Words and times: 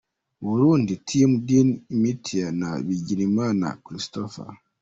Burundi 0.45 0.93
Team: 1.07 1.31
Din 1.51 1.69
Imtiaz& 1.95 2.59
Bigirimana 2.87 3.67
Christophe. 3.85 4.43